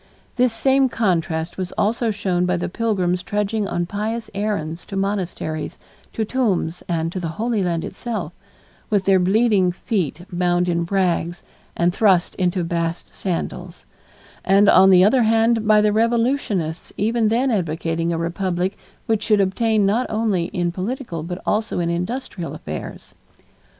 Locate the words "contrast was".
0.89-1.71